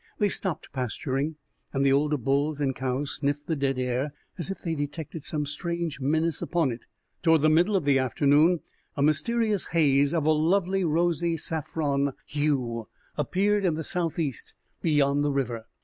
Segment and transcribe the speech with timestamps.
[0.17, 1.35] They stopped pasturing,
[1.73, 5.45] and the older bulls and cows sniffed the dead air as if they detected some
[5.45, 6.87] strange menace upon it.
[7.21, 8.61] Toward the middle of the afternoon
[8.97, 15.29] a mysterious haze, of a lovely rosy saffron hue, appeared in the southeast beyond the
[15.31, 15.67] river.